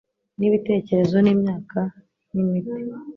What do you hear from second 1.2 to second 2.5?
Ni imyaka Ni